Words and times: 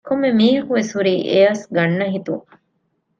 ކޮންމެ 0.07 0.29
މީހަކު 0.39 0.71
ވެސް 0.77 0.91
ހުރީ 0.95 1.13
އެއަސް 1.31 1.63
ގަންނަހިތުން 1.75 2.45